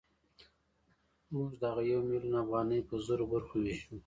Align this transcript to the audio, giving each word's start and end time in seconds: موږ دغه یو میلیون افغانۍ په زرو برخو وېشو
موږ 1.33 1.49
دغه 1.63 1.81
یو 1.91 2.01
میلیون 2.09 2.35
افغانۍ 2.43 2.79
په 2.89 2.95
زرو 3.05 3.25
برخو 3.33 3.57
وېشو 3.63 3.95